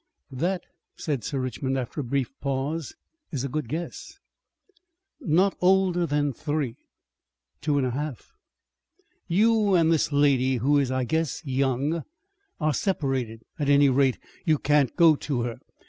[0.31, 0.63] "That,"
[0.95, 2.95] said Sir Richmond after a brief pause,
[3.31, 4.17] "is a good guess."
[5.19, 6.75] "Not older than three."
[7.61, 8.31] "Two years and a half."
[9.27, 12.03] "You and this lady who is, I guess, young,
[12.59, 13.43] are separated.
[13.59, 15.59] At any rate, you can't go to her.